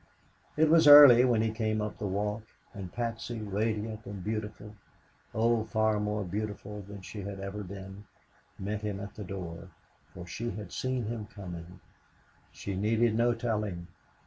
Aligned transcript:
It 0.57 0.67
was 0.67 0.87
early 0.87 1.23
when 1.25 1.43
he 1.43 1.51
came 1.51 1.79
up 1.79 1.99
the 1.99 2.07
walk 2.07 2.41
and 2.73 2.91
Patsy, 2.91 3.37
radiant 3.39 4.03
and 4.07 4.23
beautiful 4.23 4.73
oh, 5.31 5.63
far 5.65 5.99
more 5.99 6.23
beautiful 6.23 6.81
than 6.81 7.01
she 7.03 7.21
had 7.21 7.39
ever 7.39 7.61
been 7.61 8.05
met 8.57 8.81
him 8.81 8.99
at 8.99 9.13
the 9.13 9.23
door, 9.23 9.69
for 10.11 10.25
she 10.25 10.49
had 10.49 10.71
seen 10.71 11.05
him 11.05 11.27
coming. 11.27 11.79
She 12.51 12.75
needed 12.75 13.13
no 13.13 13.35
telling. 13.35 13.85